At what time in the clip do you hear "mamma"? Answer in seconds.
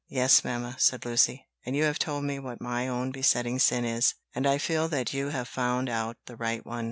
0.43-0.77